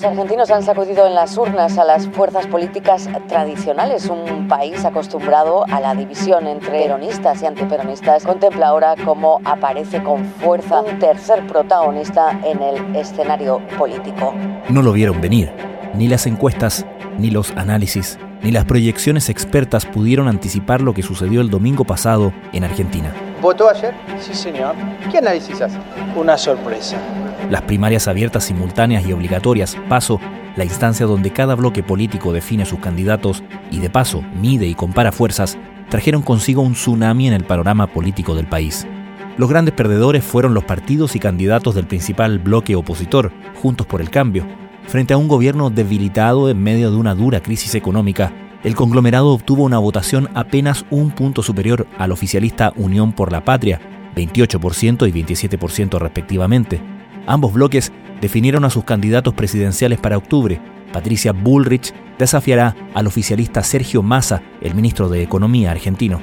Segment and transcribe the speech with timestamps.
[0.00, 4.08] Los argentinos han sacudido en las urnas a las fuerzas políticas tradicionales.
[4.08, 10.24] Un país acostumbrado a la división entre peronistas y antiperonistas contempla ahora cómo aparece con
[10.24, 14.32] fuerza un tercer protagonista en el escenario político.
[14.70, 15.52] No lo vieron venir.
[15.92, 16.86] Ni las encuestas,
[17.18, 22.32] ni los análisis, ni las proyecciones expertas pudieron anticipar lo que sucedió el domingo pasado
[22.54, 23.12] en Argentina.
[23.42, 23.92] ¿Votó ayer?
[24.18, 24.74] Sí, señor.
[25.10, 25.76] ¿Qué análisis hace?
[26.16, 26.96] Una sorpresa.
[27.50, 30.20] Las primarias abiertas, simultáneas y obligatorias, paso,
[30.54, 33.42] la instancia donde cada bloque político define sus candidatos
[33.72, 38.36] y de paso mide y compara fuerzas, trajeron consigo un tsunami en el panorama político
[38.36, 38.86] del país.
[39.36, 44.10] Los grandes perdedores fueron los partidos y candidatos del principal bloque opositor, Juntos por el
[44.10, 44.46] Cambio.
[44.86, 49.64] Frente a un gobierno debilitado en medio de una dura crisis económica, el conglomerado obtuvo
[49.64, 53.80] una votación apenas un punto superior al oficialista Unión por la Patria,
[54.14, 56.99] 28% y 27% respectivamente.
[57.30, 60.60] Ambos bloques definieron a sus candidatos presidenciales para octubre.
[60.92, 66.20] Patricia Bullrich desafiará al oficialista Sergio Massa, el ministro de Economía argentino.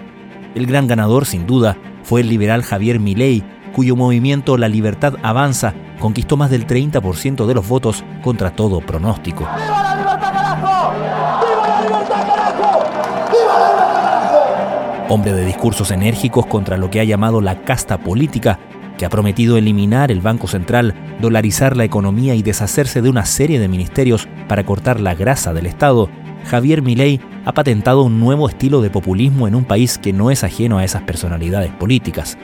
[0.54, 3.42] El gran ganador, sin duda, fue el liberal Javier Milei,
[3.74, 9.48] cuyo movimiento La Libertad Avanza conquistó más del 30% de los votos contra todo pronóstico.
[9.56, 10.92] ¡Viva la libertad, carajo!
[10.92, 12.84] ¡Viva la libertad, carajo!
[13.32, 15.14] ¡Viva la libertad, carajo!
[15.14, 18.60] Hombre de discursos enérgicos contra lo que ha llamado la casta política,
[18.98, 23.60] que ha prometido eliminar el Banco Central, dolarizar la economía y deshacerse de una serie
[23.60, 26.10] de ministerios para cortar la grasa del Estado,
[26.46, 30.44] Javier Milei ha patentado un nuevo estilo de populismo en un país que no es
[30.44, 32.38] ajeno a esas personalidades políticas.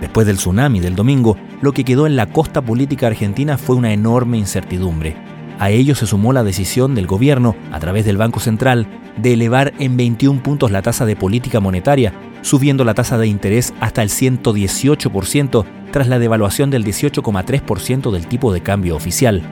[0.00, 3.92] Después del tsunami del domingo, lo que quedó en la costa política argentina fue una
[3.92, 5.33] enorme incertidumbre.
[5.58, 9.72] A ello se sumó la decisión del gobierno, a través del Banco Central, de elevar
[9.78, 14.08] en 21 puntos la tasa de política monetaria, subiendo la tasa de interés hasta el
[14.08, 19.42] 118% tras la devaluación del 18,3% del tipo de cambio oficial.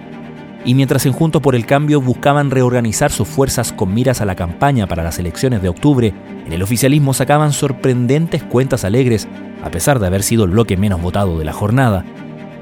[0.65, 4.37] Y mientras en Juntos por el Cambio buscaban reorganizar sus fuerzas con miras a la
[4.37, 6.15] campaña para las elecciones de octubre,
[6.47, 9.27] en el oficialismo sacaban sorprendentes cuentas alegres,
[9.65, 12.05] a pesar de haber sido el bloque menos votado de la jornada.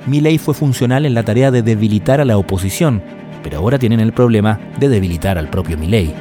[0.06, 3.02] Milei fue funcional en la tarea de debilitar a la oposición,
[3.42, 6.12] pero ahora tienen el problema de debilitar al propio Milei.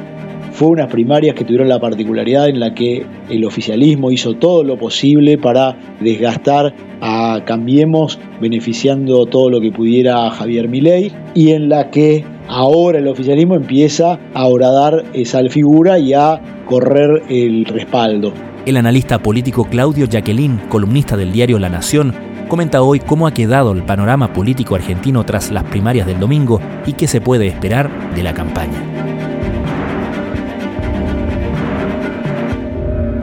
[0.52, 4.78] Fue unas primarias que tuvieron la particularidad en la que el oficialismo hizo todo lo
[4.78, 11.68] posible para desgastar a Cambiemos, beneficiando todo lo que pudiera a Javier Milei, y en
[11.68, 18.32] la que ahora el oficialismo empieza a horadar esa figura y a correr el respaldo.
[18.66, 22.12] El analista político Claudio Jacqueline, columnista del diario La Nación,
[22.50, 26.92] comenta hoy cómo ha quedado el panorama político argentino tras las primarias del domingo y
[26.92, 28.82] qué se puede esperar de la campaña.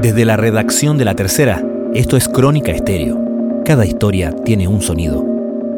[0.02, 1.62] Desde la redacción de La Tercera,
[1.94, 3.20] esto es Crónica Estéreo.
[3.66, 5.26] Cada historia tiene un sonido.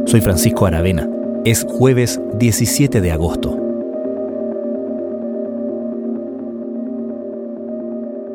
[0.05, 1.09] Soy Francisco Aravena.
[1.43, 3.69] Es jueves 17 de agosto.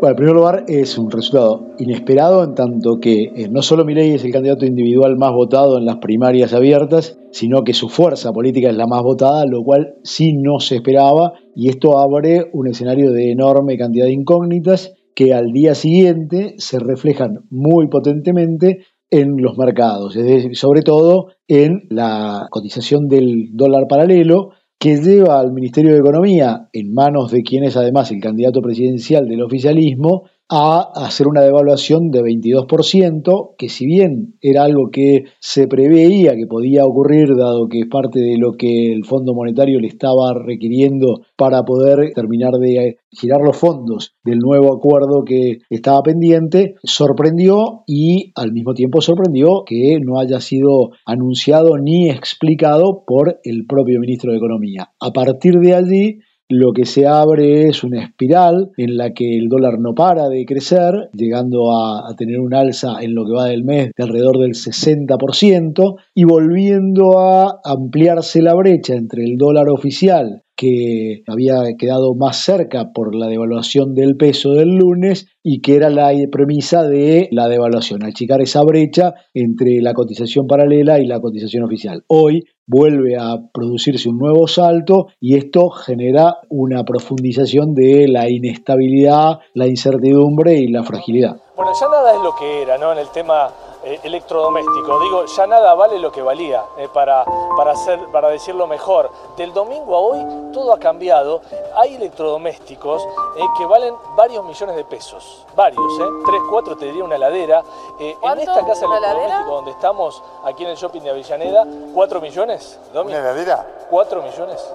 [0.05, 4.11] Bueno, en primer lugar, es un resultado inesperado en tanto que eh, no solo Milei
[4.11, 8.69] es el candidato individual más votado en las primarias abiertas, sino que su fuerza política
[8.69, 13.13] es la más votada, lo cual sí no se esperaba, y esto abre un escenario
[13.13, 19.57] de enorme cantidad de incógnitas que al día siguiente se reflejan muy potentemente en los
[19.57, 25.93] mercados, es decir, sobre todo en la cotización del dólar paralelo, que lleva al Ministerio
[25.93, 31.27] de Economía, en manos de quien es además el candidato presidencial del oficialismo, a hacer
[31.27, 37.35] una devaluación de 22%, que si bien era algo que se preveía que podía ocurrir,
[37.37, 42.13] dado que es parte de lo que el Fondo Monetario le estaba requiriendo para poder
[42.15, 48.75] terminar de girar los fondos del nuevo acuerdo que estaba pendiente, sorprendió y al mismo
[48.75, 54.91] tiempo sorprendió que no haya sido anunciado ni explicado por el propio ministro de Economía.
[55.01, 56.19] A partir de allí,
[56.59, 60.45] lo que se abre es una espiral en la que el dólar no para de
[60.45, 64.53] crecer, llegando a, tener un alza en lo que va del mes de alrededor del
[64.53, 72.37] 60% y volviendo a ampliarse la brecha entre el dólar oficial que había quedado más
[72.37, 77.49] cerca por la devaluación del peso del lunes y que era la premisa de la
[77.49, 82.05] devaluación, achicar esa brecha entre la cotización paralela y la cotización oficial.
[82.07, 89.41] Hoy vuelve a producirse un nuevo salto y esto genera una profundización de la inestabilidad,
[89.55, 91.37] la incertidumbre y la fragilidad.
[91.57, 92.93] Bueno, ya nada es lo que era, ¿no?
[92.93, 93.51] En el tema
[93.85, 95.01] eh, electrodoméstico.
[95.01, 97.25] Digo, ya nada vale lo que valía, eh, para,
[97.57, 99.11] para, hacer, para decirlo mejor.
[99.37, 101.43] Del domingo a hoy todo ha cambiado.
[101.77, 103.03] Hay electrodomésticos
[103.37, 105.45] eh, que valen varios millones de pesos.
[105.55, 106.05] Varios, ¿eh?
[106.27, 107.63] Tres, cuatro, te diría una heladera.
[108.01, 112.79] en esta casa electrodoméstico donde estamos, aquí en el shopping de Avellaneda, ¿cuatro millones?
[112.93, 113.67] ¿Una heladera?
[113.91, 114.67] ¿Cuatro millones?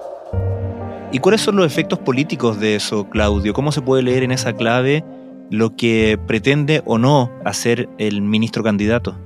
[1.12, 3.52] ¿Y cuáles son los efectos políticos de eso, Claudio?
[3.52, 5.04] ¿Cómo se puede leer en esa clave
[5.50, 9.16] lo que pretende o no hacer el ministro candidato?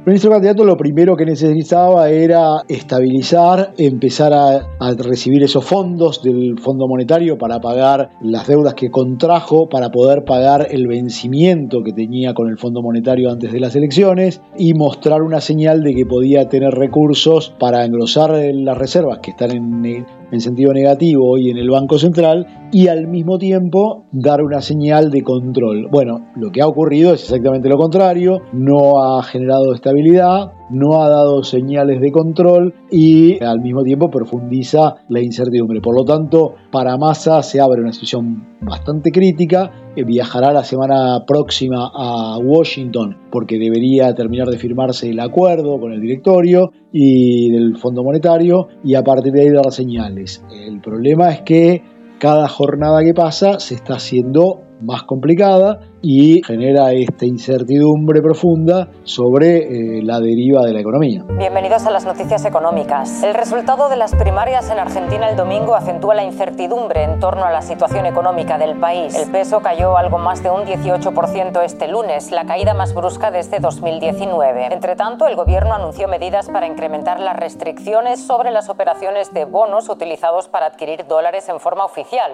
[0.00, 6.58] El ministro candidato lo primero que necesitaba era estabilizar, empezar a, recibir esos fondos del
[6.58, 12.32] Fondo Monetario para pagar las deudas que contrajo, para poder pagar el vencimiento que tenía
[12.32, 16.48] con el Fondo Monetario antes de las elecciones y mostrar una señal de que podía
[16.48, 21.70] tener recursos para engrosar las reservas que están en, en sentido negativo hoy en el
[21.70, 25.88] Banco Central y al mismo tiempo dar una señal de control.
[25.90, 31.08] Bueno, lo que ha ocurrido es exactamente lo contrario, no ha generado estabilidad, no ha
[31.08, 35.80] dado señales de control y al mismo tiempo profundiza la incertidumbre.
[35.80, 39.72] Por lo tanto, para Massa se abre una situación bastante crítica.
[40.04, 46.00] Viajará la semana próxima a Washington porque debería terminar de firmarse el acuerdo con el
[46.00, 50.44] directorio y del Fondo Monetario y a partir de ahí dar señales.
[50.50, 51.82] El problema es que
[52.18, 59.98] cada jornada que pasa se está haciendo más complicada y genera esta incertidumbre profunda sobre
[59.98, 61.24] eh, la deriva de la economía.
[61.36, 63.22] Bienvenidos a las noticias económicas.
[63.22, 67.50] El resultado de las primarias en Argentina el domingo acentúa la incertidumbre en torno a
[67.50, 69.14] la situación económica del país.
[69.14, 73.60] El peso cayó algo más de un 18% este lunes, la caída más brusca desde
[73.60, 74.72] 2019.
[74.72, 79.88] Entre tanto, el gobierno anunció medidas para incrementar las restricciones sobre las operaciones de bonos
[79.88, 82.32] utilizados para adquirir dólares en forma oficial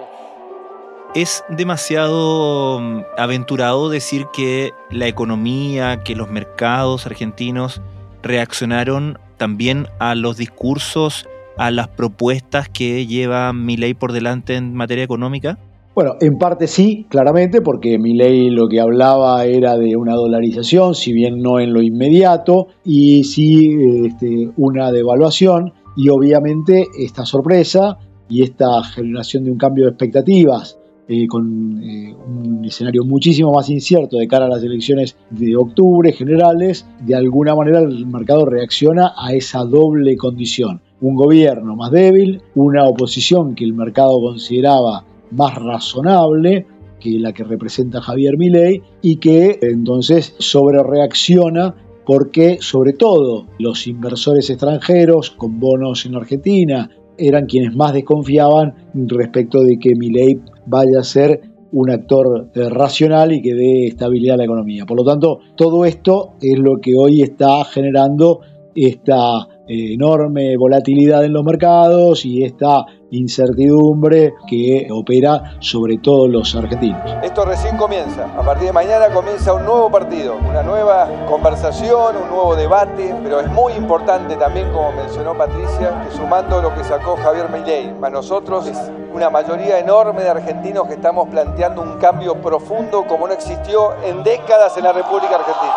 [1.15, 7.81] es demasiado mm, aventurado decir que la economía, que los mercados argentinos
[8.23, 11.27] reaccionaron también a los discursos,
[11.57, 15.57] a las propuestas que lleva Milei por delante en materia económica?
[15.95, 21.11] Bueno, en parte sí, claramente, porque Milei lo que hablaba era de una dolarización, si
[21.11, 23.75] bien no en lo inmediato, y sí
[24.05, 27.97] este, una devaluación, y obviamente esta sorpresa
[28.29, 30.77] y esta generación de un cambio de expectativas
[31.09, 36.11] eh, con eh, un escenario muchísimo más incierto de cara a las elecciones de octubre
[36.11, 40.81] generales, de alguna manera el mercado reacciona a esa doble condición.
[40.99, 46.65] Un gobierno más débil, una oposición que el mercado consideraba más razonable,
[46.99, 51.75] que la que representa Javier Milei y que entonces sobre reacciona
[52.05, 59.61] porque sobre todo los inversores extranjeros con bonos en Argentina eran quienes más desconfiaban respecto
[59.61, 61.41] de que Milei vaya a ser
[61.71, 64.85] un actor eh, racional y que dé estabilidad a la economía.
[64.85, 68.41] Por lo tanto, todo esto es lo que hoy está generando
[68.75, 76.55] esta eh, enorme volatilidad en los mercados y esta incertidumbre que opera sobre todos los
[76.55, 77.01] argentinos.
[77.23, 78.25] Esto recién comienza.
[78.37, 83.39] A partir de mañana comienza un nuevo partido, una nueva conversación, un nuevo debate, pero
[83.39, 88.13] es muy importante también, como mencionó Patricia, que sumando lo que sacó Javier Milei, para
[88.13, 88.77] nosotros es
[89.13, 94.23] una mayoría enorme de argentinos que estamos planteando un cambio profundo como no existió en
[94.23, 95.73] décadas en la República Argentina.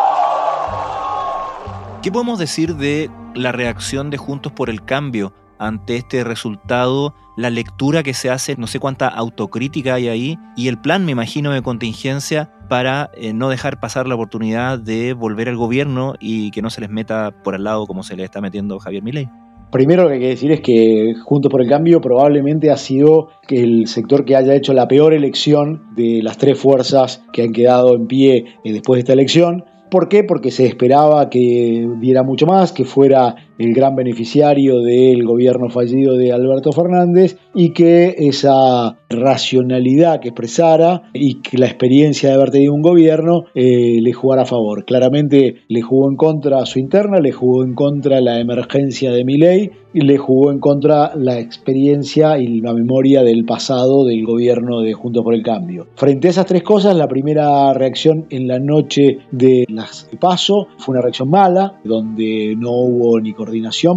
[2.01, 7.49] ¿Qué podemos decir de la reacción de Juntos por el Cambio ante este resultado, la
[7.49, 11.51] lectura que se hace, no sé cuánta autocrítica hay ahí, y el plan, me imagino,
[11.51, 16.61] de contingencia para eh, no dejar pasar la oportunidad de volver al gobierno y que
[16.61, 19.29] no se les meta por al lado como se le está metiendo Javier Milei.
[19.71, 23.29] Primero lo que hay que decir es que Juntos por el Cambio probablemente ha sido
[23.49, 27.95] el sector que haya hecho la peor elección de las tres fuerzas que han quedado
[27.95, 29.63] en pie eh, después de esta elección.
[29.89, 30.23] ¿Por qué?
[30.23, 36.15] Porque se esperaba que diera mucho más, que fuera el gran beneficiario del gobierno fallido
[36.15, 42.51] de Alberto Fernández y que esa racionalidad que expresara y que la experiencia de haber
[42.51, 44.85] tenido un gobierno eh, le jugara a favor.
[44.85, 49.25] Claramente le jugó en contra a su interna, le jugó en contra la emergencia de
[49.25, 54.81] Milei y le jugó en contra la experiencia y la memoria del pasado del gobierno
[54.81, 55.87] de Juntos por el Cambio.
[55.95, 60.93] Frente a esas tres cosas, la primera reacción en la noche de las paso fue
[60.93, 63.33] una reacción mala, donde no hubo ni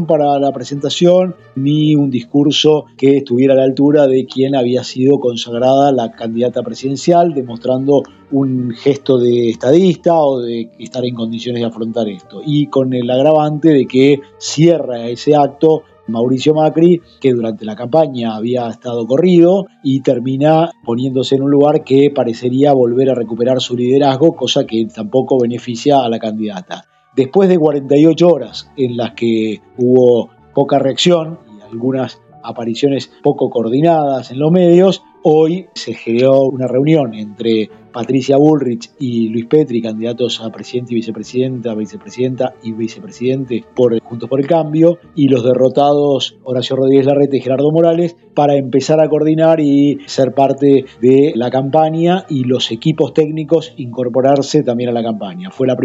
[0.07, 5.19] para la presentación, ni un discurso que estuviera a la altura de quien había sido
[5.19, 11.69] consagrada la candidata presidencial, demostrando un gesto de estadista o de estar en condiciones de
[11.69, 12.41] afrontar esto.
[12.45, 18.37] Y con el agravante de que cierra ese acto Mauricio Macri, que durante la campaña
[18.37, 23.77] había estado corrido y termina poniéndose en un lugar que parecería volver a recuperar su
[23.77, 26.85] liderazgo, cosa que tampoco beneficia a la candidata.
[27.17, 34.31] Después de 48 horas en las que hubo poca reacción y algunas apariciones poco coordinadas
[34.31, 40.41] en los medios, hoy se generó una reunión entre Patricia Bullrich y Luis Petri, candidatos
[40.43, 46.37] a presidente y vicepresidenta, vicepresidenta y vicepresidente por Juntos por el Cambio, y los derrotados
[46.45, 51.51] Horacio Rodríguez Larreta y Gerardo Morales, para empezar a coordinar y ser parte de la
[51.51, 55.51] campaña y los equipos técnicos incorporarse también a la campaña.
[55.51, 55.77] Fue el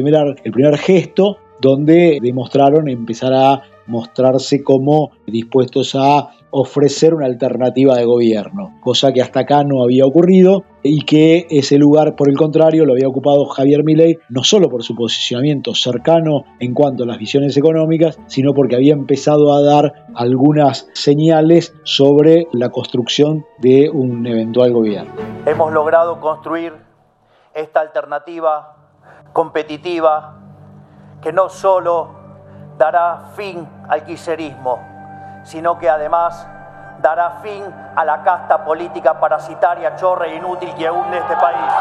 [0.52, 8.74] primer gesto donde demostraron empezar a mostrarse como dispuestos a ofrecer una alternativa de gobierno,
[8.82, 12.94] cosa que hasta acá no había ocurrido y que ese lugar, por el contrario, lo
[12.94, 17.56] había ocupado Javier Milei, no solo por su posicionamiento cercano en cuanto a las visiones
[17.58, 24.74] económicas, sino porque había empezado a dar algunas señales sobre la construcción de un eventual
[24.74, 25.12] gobierno.
[25.46, 26.74] Hemos logrado construir
[27.54, 28.76] esta alternativa
[29.34, 30.40] competitiva
[31.22, 32.10] que no solo
[32.78, 34.80] dará fin al quiserismo,
[35.50, 36.48] sino que además
[37.02, 37.64] dará fin
[37.96, 41.74] a la casta política parasitaria, chorra e inútil que hunde este país.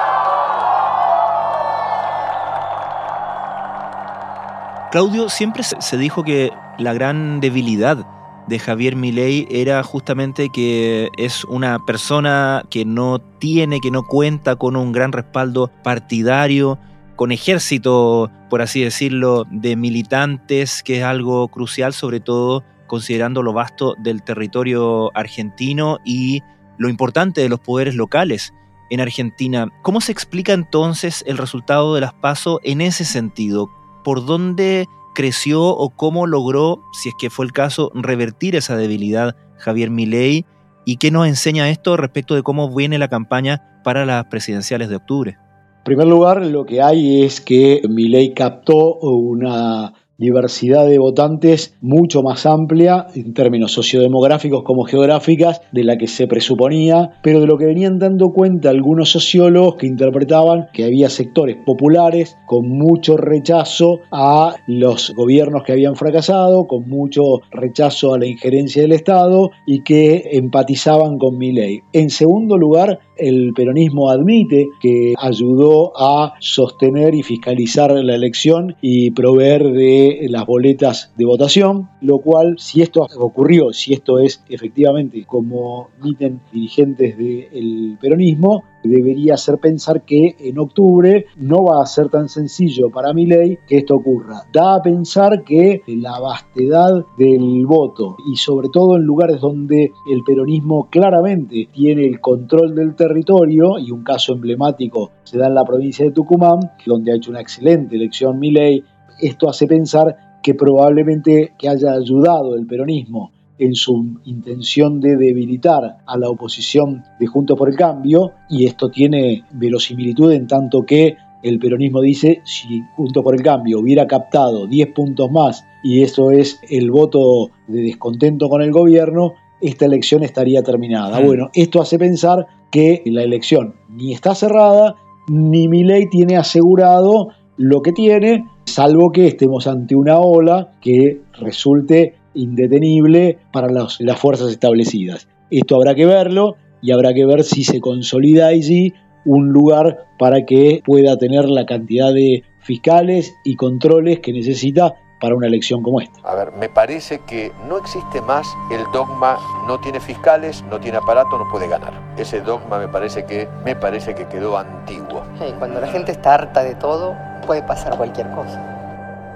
[4.91, 7.99] Claudio, siempre se dijo que la gran debilidad
[8.47, 14.57] de Javier Milei era justamente que es una persona que no tiene, que no cuenta
[14.57, 16.79] con un gran respaldo partidario,
[17.17, 23.53] con ejército, por así decirlo, de militantes, que es algo crucial, sobre todo considerando lo
[23.53, 26.43] vasto del territorio argentino y
[26.79, 28.53] lo importante de los poderes locales
[28.91, 29.69] en Argentina.
[29.83, 33.71] ¿Cómo se explica entonces el resultado de las PASO en ese sentido?
[34.03, 39.37] ¿Por dónde creció o cómo logró, si es que fue el caso, revertir esa debilidad
[39.59, 40.47] Javier Milei?
[40.85, 44.97] ¿Y qué nos enseña esto respecto de cómo viene la campaña para las presidenciales de
[44.97, 45.37] octubre?
[45.79, 52.23] En primer lugar, lo que hay es que Milei captó una diversidad de votantes mucho
[52.23, 57.57] más amplia en términos sociodemográficos como geográficas de la que se presuponía, pero de lo
[57.57, 64.01] que venían dando cuenta algunos sociólogos que interpretaban que había sectores populares con mucho rechazo
[64.11, 67.23] a los gobiernos que habían fracasado, con mucho
[67.53, 71.81] rechazo a la injerencia del Estado y que empatizaban con mi ley.
[71.93, 79.11] En segundo lugar, el peronismo admite que ayudó a sostener y fiscalizar la elección y
[79.11, 85.25] proveer de las boletas de votación, lo cual, si esto ocurrió, si esto es efectivamente
[85.27, 92.09] como admiten dirigentes del peronismo, debería hacer pensar que en octubre no va a ser
[92.09, 94.43] tan sencillo para mi ley que esto ocurra.
[94.53, 100.23] Da a pensar que la vastedad del voto y sobre todo en lugares donde el
[100.25, 105.65] peronismo claramente tiene el control del territorio y un caso emblemático se da en la
[105.65, 108.83] provincia de Tucumán, donde ha hecho una excelente elección mi ley,
[109.21, 115.99] esto hace pensar que probablemente que haya ayudado el peronismo en su intención de debilitar
[116.07, 121.17] a la oposición de Juntos por el Cambio, y esto tiene verosimilitud en tanto que
[121.43, 126.31] el peronismo dice, si Juntos por el Cambio hubiera captado 10 puntos más, y eso
[126.31, 131.21] es el voto de descontento con el gobierno, esta elección estaría terminada.
[131.21, 134.97] Bueno, esto hace pensar que la elección ni está cerrada,
[135.29, 141.23] ni mi ley tiene asegurado lo que tiene, salvo que estemos ante una ola que
[141.41, 145.29] resulte indetenible para las, fuerzas establecidas.
[145.51, 150.47] Esto habrá que verlo y habrá que ver si se consolida allí un lugar para
[150.47, 156.01] que pueda tener la cantidad de fiscales y controles que necesita para una elección como
[156.01, 156.21] esta.
[156.23, 160.99] A ver, me parece que no existe más el dogma no tiene fiscales, no tiene
[160.99, 161.93] aparato, no puede ganar.
[162.17, 165.25] Ese dogma me parece que me parece que quedó antiguo.
[165.59, 167.17] cuando la gente está harta de todo,
[167.47, 168.78] puede pasar cualquier cosa.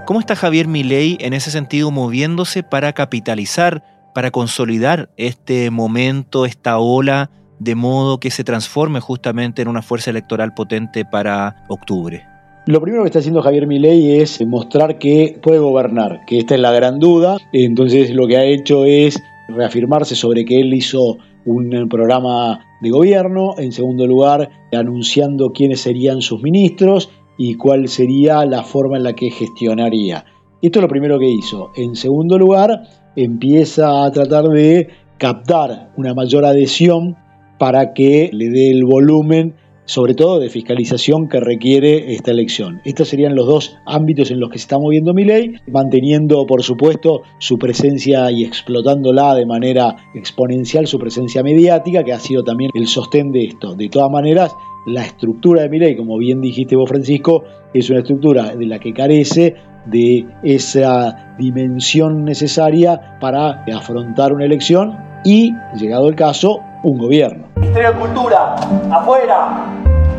[0.04, 6.78] ¿Cómo está Javier Milei en ese sentido moviéndose para capitalizar, para consolidar este momento, esta
[6.78, 7.30] ola,
[7.60, 12.24] de modo que se transforme justamente en una fuerza electoral potente para octubre?
[12.66, 16.60] Lo primero que está haciendo Javier Milei es mostrar que puede gobernar, que esta es
[16.60, 17.38] la gran duda.
[17.52, 23.54] Entonces lo que ha hecho es reafirmarse sobre que él hizo un programa de gobierno,
[23.56, 27.08] en segundo lugar anunciando quiénes serían sus ministros
[27.44, 30.24] y cuál sería la forma en la que gestionaría.
[30.62, 31.72] Esto es lo primero que hizo.
[31.74, 32.84] En segundo lugar,
[33.16, 34.86] empieza a tratar de
[35.18, 37.16] captar una mayor adhesión
[37.58, 39.56] para que le dé el volumen,
[39.86, 42.80] sobre todo de fiscalización que requiere esta elección.
[42.84, 46.62] Estos serían los dos ámbitos en los que se está moviendo mi ley, manteniendo, por
[46.62, 52.70] supuesto, su presencia y explotándola de manera exponencial, su presencia mediática, que ha sido también
[52.74, 53.74] el sostén de esto.
[53.74, 54.52] De todas maneras,
[54.86, 58.78] la estructura de mi ley, como bien dijiste vos Francisco, es una estructura de la
[58.78, 66.98] que carece de esa dimensión necesaria para afrontar una elección y, llegado el caso, un
[66.98, 67.46] gobierno.
[67.56, 68.54] Ministerio de Cultura,
[68.90, 69.66] afuera.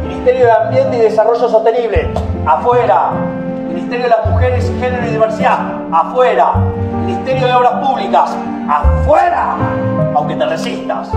[0.08, 2.10] Ministerio de Ambiente y Desarrollo Sostenible,
[2.46, 3.12] afuera.
[3.68, 6.54] Ministerio de las Mujeres, Género y Diversidad, afuera.
[7.06, 8.38] Ministerio de Obras Públicas,
[8.70, 9.58] afuera.
[10.16, 11.10] Aunque te resistas.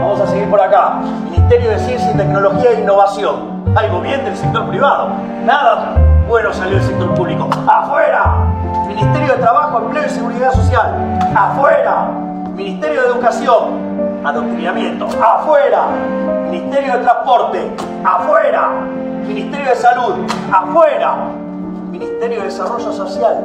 [0.00, 1.00] Vamos a seguir por acá.
[1.30, 3.64] Ministerio de Ciencia y Tecnología e Innovación.
[3.76, 5.10] Algo bien del sector privado.
[5.44, 5.94] Nada
[6.28, 7.48] bueno salió del sector público.
[7.66, 8.36] ¡Afuera!
[8.86, 11.18] Ministerio de Trabajo, Empleo y Seguridad Social.
[11.34, 12.10] ¡Afuera!
[12.54, 14.20] Ministerio de Educación.
[14.24, 15.06] Adoctrinamiento.
[15.22, 15.86] ¡Afuera!
[16.50, 17.76] Ministerio de Transporte.
[18.04, 18.68] ¡Afuera!
[19.26, 20.14] Ministerio de Salud.
[20.52, 21.14] ¡Afuera!
[21.90, 23.44] Ministerio de Desarrollo Social.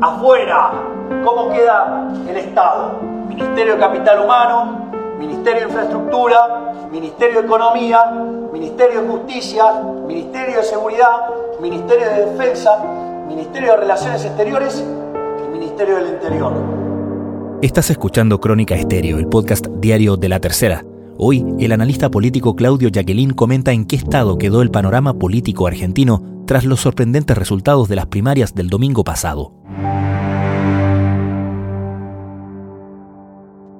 [0.00, 0.70] ¡Afuera!
[1.24, 2.98] ¿Cómo queda el Estado?
[3.28, 4.92] Ministerio de Capital Humano,
[5.22, 7.98] Ministerio de Infraestructura, Ministerio de Economía,
[8.52, 9.64] Ministerio de Justicia,
[10.04, 11.28] Ministerio de Seguridad,
[11.60, 14.84] Ministerio de Defensa, Ministerio de Relaciones Exteriores
[15.38, 16.52] y Ministerio del Interior.
[17.62, 20.84] Estás escuchando Crónica Estéreo, el podcast diario de la tercera.
[21.18, 26.20] Hoy, el analista político Claudio Jacqueline comenta en qué estado quedó el panorama político argentino
[26.48, 29.52] tras los sorprendentes resultados de las primarias del domingo pasado.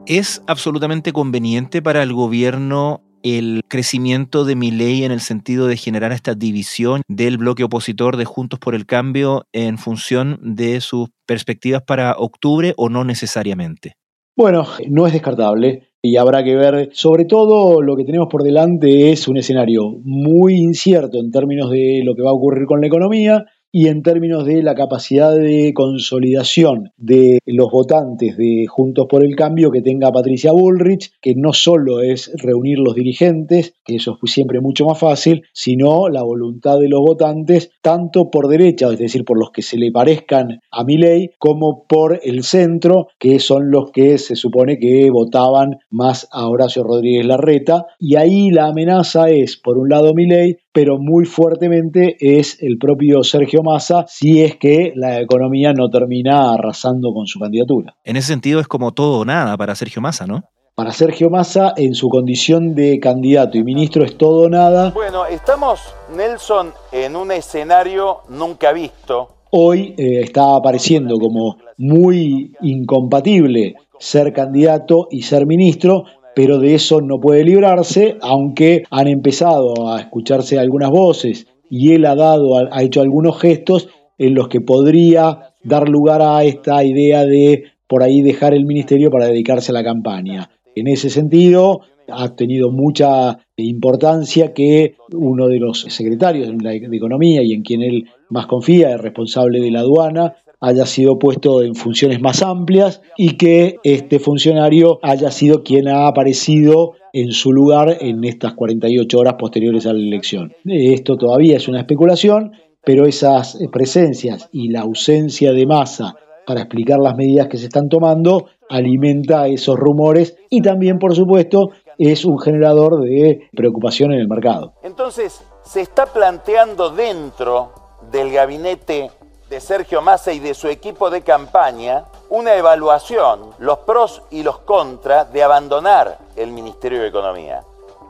[0.07, 5.77] ¿Es absolutamente conveniente para el gobierno el crecimiento de mi ley en el sentido de
[5.77, 11.11] generar esta división del bloque opositor de Juntos por el Cambio en función de sus
[11.25, 13.95] perspectivas para octubre o no necesariamente?
[14.37, 19.13] Bueno, no es descartable y habrá que ver, sobre todo lo que tenemos por delante
[19.13, 22.89] es un escenario muy incierto en términos de lo que va a ocurrir con la
[22.89, 29.25] economía, y en términos de la capacidad de consolidación de los votantes de Juntos por
[29.25, 34.19] el Cambio que tenga Patricia Bullrich, que no solo es reunir los dirigentes, que eso
[34.23, 38.99] es siempre mucho más fácil, sino la voluntad de los votantes, tanto por derecha, es
[38.99, 43.38] decir, por los que se le parezcan a mi ley, como por el centro, que
[43.38, 47.87] son los que se supone que votaban más a Horacio Rodríguez Larreta.
[47.99, 52.79] Y ahí la amenaza es, por un lado, mi ley, pero muy fuertemente es el
[52.79, 57.95] propio Sergio Massa si es que la economía no termina arrasando con su candidatura.
[58.05, 60.45] En ese sentido es como todo o nada para Sergio Massa, ¿no?
[60.75, 64.90] Para Sergio Massa, en su condición de candidato y ministro, es todo o nada.
[64.92, 65.81] Bueno, estamos,
[66.16, 69.29] Nelson, en un escenario nunca visto.
[69.51, 77.01] Hoy eh, está apareciendo como muy incompatible ser candidato y ser ministro, pero de eso
[77.01, 82.83] no puede librarse, aunque han empezado a escucharse algunas voces y él ha dado, ha
[82.83, 88.23] hecho algunos gestos en los que podría dar lugar a esta idea de por ahí
[88.23, 90.51] dejar el ministerio para dedicarse a la campaña.
[90.75, 97.53] En ese sentido, ha tenido mucha importancia que uno de los secretarios de Economía y
[97.53, 102.20] en quien él más confía, el responsable de la aduana, haya sido puesto en funciones
[102.20, 108.25] más amplias y que este funcionario haya sido quien ha aparecido en su lugar en
[108.25, 110.55] estas 48 horas posteriores a la elección.
[110.64, 112.53] Esto todavía es una especulación,
[112.85, 116.14] pero esas presencias y la ausencia de masa
[116.46, 121.70] para explicar las medidas que se están tomando alimenta esos rumores y también, por supuesto,
[121.98, 124.75] es un generador de preocupación en el mercado.
[124.85, 127.72] Entonces, se está planteando dentro
[128.12, 129.11] del gabinete
[129.53, 134.61] de Sergio Massa y de su equipo de campaña una evaluación, los pros y los
[134.61, 137.61] contras de abandonar el Ministerio de Economía.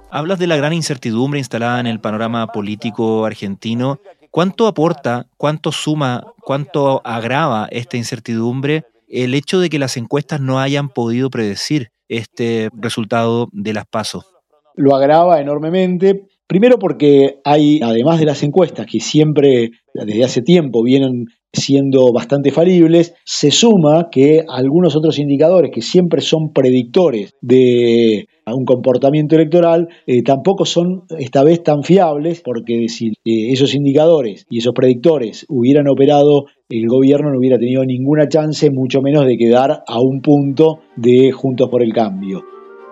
[0.09, 3.99] Hablas de la gran incertidumbre instalada en el panorama político argentino.
[4.31, 10.61] ¿Cuánto aporta, cuánto suma, cuánto agrava esta incertidumbre el hecho de que las encuestas no
[10.61, 14.33] hayan podido predecir este resultado de las pasos?
[14.77, 20.83] Lo agrava enormemente Primero porque hay, además de las encuestas que siempre, desde hace tiempo,
[20.83, 28.27] vienen siendo bastante falibles, se suma que algunos otros indicadores que siempre son predictores de
[28.45, 34.45] un comportamiento electoral eh, tampoco son esta vez tan fiables porque si eh, esos indicadores
[34.51, 39.39] y esos predictores hubieran operado el gobierno no hubiera tenido ninguna chance, mucho menos de
[39.39, 42.43] quedar a un punto de Juntos por el Cambio.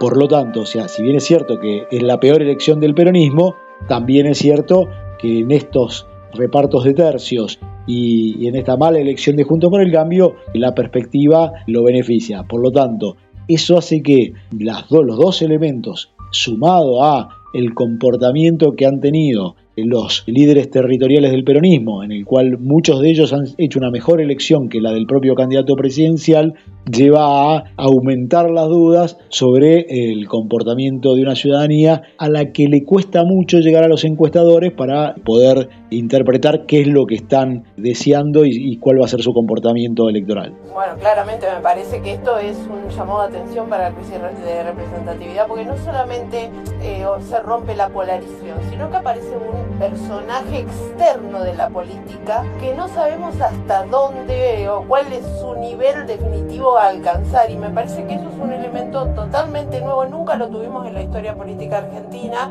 [0.01, 2.95] Por lo tanto, o sea, si bien es cierto que es la peor elección del
[2.95, 9.37] peronismo, también es cierto que en estos repartos de tercios y, en esta mala elección
[9.37, 12.45] de Juntos por el Cambio, la perspectiva lo beneficia.
[12.45, 18.87] Por lo tanto, eso hace que las los dos elementos, sumado a el comportamiento que
[18.87, 23.79] han tenido los líderes territoriales del peronismo, en el cual muchos de ellos han hecho
[23.79, 26.55] una mejor elección que la del propio candidato presidencial,
[26.91, 32.85] lleva a aumentar las dudas sobre el comportamiento de una ciudadanía a la que le
[32.85, 38.45] cuesta mucho llegar a los encuestadores para poder interpretar qué es lo que están deseando
[38.45, 40.55] y, cuál va a ser su comportamiento electoral.
[40.73, 44.15] Bueno, claramente me parece que esto es un llamado de atención para el crisis
[44.45, 46.51] de representatividad, porque no solamente
[46.83, 52.75] eh, se rompe la polarización, sino que aparece un personaje externo de la política que
[52.75, 57.51] no sabemos hasta dónde o cuál es su nivel definitivo a alcanzar.
[57.51, 61.03] Y me parece que eso es un elemento totalmente nuevo, nunca lo tuvimos en la
[61.03, 62.51] historia política argentina.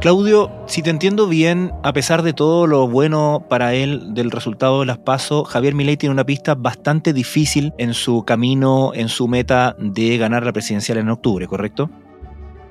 [0.00, 4.80] Claudio, si te entiendo bien, a pesar de todo lo bueno para él del resultado
[4.80, 9.28] de las PASO, Javier Milei tiene una pista bastante difícil en su camino, en su
[9.28, 11.88] meta de ganar la presidencial en octubre, ¿correcto?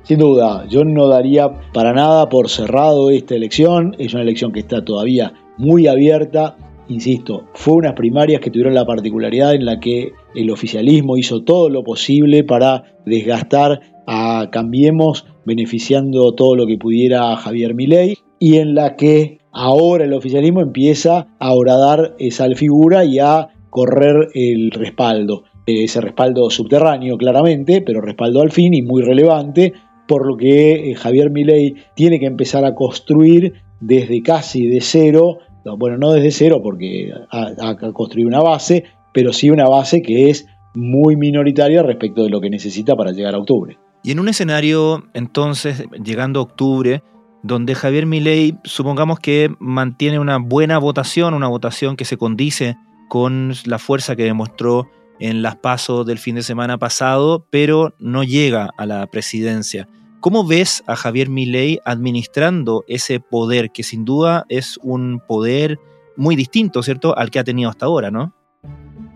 [0.04, 3.96] Sin duda, yo no daría para nada por cerrado esta elección.
[4.00, 6.58] Es una elección que está todavía muy abierta.
[6.90, 11.70] Insisto, fue unas primarias que tuvieron la particularidad en la que el oficialismo hizo todo
[11.70, 18.76] lo posible para desgastar a Cambiemos beneficiando todo lo que pudiera Javier Milei y en
[18.76, 25.44] la que ahora el oficialismo empieza a horadar esa figura y a correr el respaldo.
[25.66, 29.72] Ese respaldo subterráneo claramente, pero respaldo al fin y muy relevante,
[30.08, 35.40] por lo que eh, Javier Milei tiene que empezar a construir desde casi de cero,
[35.78, 40.48] bueno, no desde cero porque ha, construido una base, pero sí una base que es
[40.74, 43.78] muy minoritaria respecto de lo que necesita para llegar a octubre.
[44.04, 47.04] Y en un escenario, entonces, llegando a octubre,
[47.44, 52.78] donde Javier Milei, supongamos que mantiene una buena votación, una votación que se condice
[53.10, 54.88] con la fuerza que demostró
[55.20, 59.88] en las pasos del fin de semana pasado, pero no llega a la presidencia.
[60.20, 65.80] ¿Cómo ves a Javier Milei administrando ese poder, que sin duda es un poder
[66.16, 68.34] muy distinto, ¿cierto?, al que ha tenido hasta ahora, ¿no?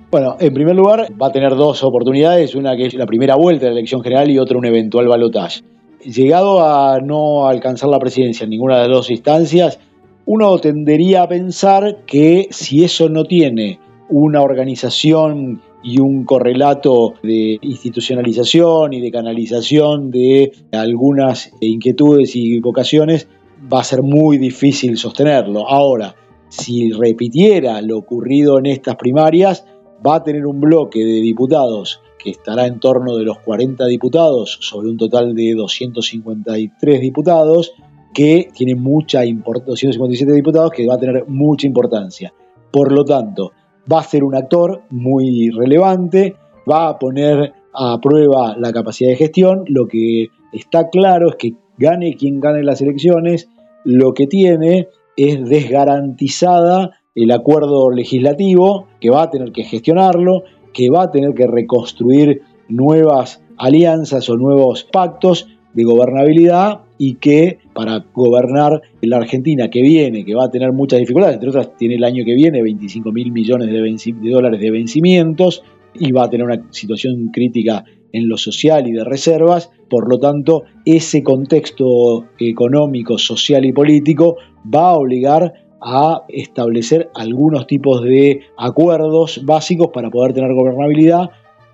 [0.10, 3.65] Bueno, en primer lugar, va a tener dos oportunidades, una que es la primera vuelta
[3.65, 5.62] de la elección general y otra un eventual balotaje.
[6.03, 9.79] Llegado a no alcanzar la presidencia en ninguna de las dos instancias,
[10.25, 13.79] uno tendería a pensar que si eso no tiene
[14.10, 23.30] una organización y un correlato de institucionalización y de canalización de algunas inquietudes y vocaciones,
[23.71, 25.65] va a ser muy difícil sostenerlo.
[25.65, 26.13] Ahora,
[26.50, 29.65] si repitiera lo ocurrido en estas primarias,
[30.06, 34.58] va a tener un bloque de diputados que estará en torno de los 40 diputados
[34.60, 37.71] sobre un total de 253 diputados,
[38.13, 42.34] que tiene mucha importancia, 257 diputados que va a tener mucha importancia.
[42.71, 43.54] Por lo tanto,
[43.91, 46.36] va a ser un actor muy relevante,
[46.69, 49.63] va a poner a prueba la capacidad de gestión.
[49.67, 53.50] Lo que está claro es que gane quien gane las elecciones,
[53.84, 60.89] lo que tiene es desgarantizada el acuerdo legislativo, que va a tener que gestionarlo, que
[60.89, 68.03] va a tener que reconstruir nuevas alianzas o nuevos pactos de gobernabilidad y que para
[68.13, 72.03] gobernar la Argentina que viene, que va a tener muchas dificultades, entre otras tiene el
[72.03, 76.63] año que viene 25 mil millones de, dólares de vencimientos y va a tener una
[76.71, 83.65] situación crítica en lo social y de reservas, por lo tanto ese contexto económico, social
[83.65, 84.38] y político
[84.73, 91.30] va a obligar a establecer algunos tipos de acuerdos básicos para poder tener gobernabilidad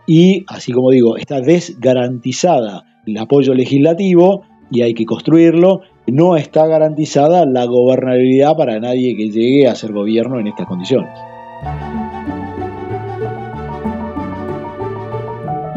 [0.06, 6.68] y, así como digo, está desgarantizada el apoyo legislativo y hay que construirlo, no está
[6.68, 11.12] garantizada la gobernabilidad para nadie que llegue a ser gobierno en estas condiciones.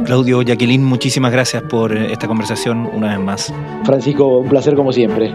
[0.04, 3.54] Claudio, Jacqueline, muchísimas gracias por esta conversación una vez más.
[3.84, 5.34] Francisco, un placer como siempre.